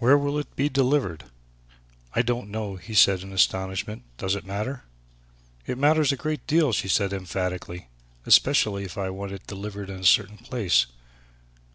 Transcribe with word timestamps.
"Where 0.00 0.18
will 0.18 0.38
it 0.38 0.54
be 0.54 0.68
delivered!" 0.68 1.24
"I 2.14 2.20
don't 2.20 2.50
know," 2.50 2.76
he 2.76 2.92
said 2.92 3.22
in 3.22 3.32
astonishment; 3.32 4.02
"does 4.18 4.34
that 4.34 4.44
matter?" 4.44 4.82
"It 5.66 5.78
matters 5.78 6.12
a 6.12 6.16
great 6.18 6.46
deal," 6.46 6.72
she 6.72 6.88
said 6.88 7.10
emphatically, 7.10 7.88
"especially 8.26 8.84
if 8.84 8.98
I 8.98 9.08
want 9.08 9.32
it 9.32 9.46
delivered 9.46 9.88
in 9.88 10.00
a 10.00 10.04
certain 10.04 10.36
place. 10.36 10.88